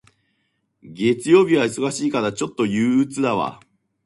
[0.81, 3.59] 月曜日は忙しいから、ちょっと憂鬱だわ。